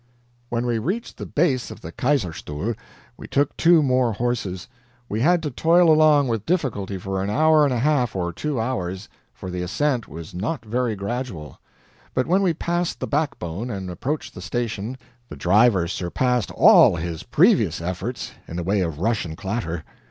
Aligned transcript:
When 0.49 0.65
we 0.65 0.79
reached 0.79 1.17
the 1.17 1.27
base 1.27 1.69
of 1.69 1.81
the 1.81 1.91
Kaiserstuhl, 1.91 2.73
we 3.17 3.27
took 3.27 3.55
two 3.55 3.83
more 3.83 4.13
horses; 4.13 4.67
we 5.07 5.21
had 5.21 5.43
to 5.43 5.51
toil 5.51 5.91
along 5.93 6.27
with 6.27 6.43
difficulty 6.43 6.97
for 6.97 7.21
an 7.21 7.29
hour 7.29 7.65
and 7.65 7.71
a 7.71 7.77
half 7.77 8.15
or 8.15 8.33
two 8.33 8.59
hours, 8.59 9.07
for 9.31 9.51
the 9.51 9.61
ascent 9.61 10.07
was 10.07 10.33
not 10.33 10.65
very 10.65 10.95
gradual, 10.95 11.59
but 12.15 12.25
when 12.25 12.41
we 12.41 12.51
passed 12.55 12.99
the 12.99 13.05
backbone 13.05 13.69
and 13.69 13.91
approached 13.91 14.33
the 14.33 14.41
station, 14.41 14.97
the 15.29 15.35
driver 15.35 15.87
surpassed 15.87 16.49
all 16.49 16.95
his 16.95 17.21
previous 17.21 17.79
efforts 17.79 18.31
in 18.47 18.55
the 18.55 18.63
way 18.63 18.79
of 18.81 18.97
rush 19.01 19.23
and 19.23 19.37
clatter. 19.37 19.83